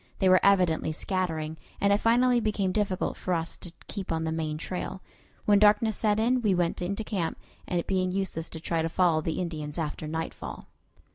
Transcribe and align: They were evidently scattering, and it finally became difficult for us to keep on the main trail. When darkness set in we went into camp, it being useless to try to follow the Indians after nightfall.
They 0.17 0.29
were 0.29 0.39
evidently 0.41 0.91
scattering, 0.93 1.57
and 1.79 1.93
it 1.93 1.99
finally 1.99 2.39
became 2.39 2.71
difficult 2.71 3.15
for 3.17 3.35
us 3.35 3.55
to 3.59 3.71
keep 3.87 4.11
on 4.11 4.23
the 4.23 4.31
main 4.31 4.57
trail. 4.57 5.03
When 5.45 5.59
darkness 5.59 5.95
set 5.95 6.19
in 6.19 6.41
we 6.41 6.55
went 6.55 6.81
into 6.81 7.03
camp, 7.03 7.37
it 7.67 7.85
being 7.85 8.11
useless 8.11 8.49
to 8.49 8.59
try 8.59 8.81
to 8.81 8.89
follow 8.89 9.21
the 9.21 9.39
Indians 9.39 9.77
after 9.77 10.07
nightfall. 10.07 10.65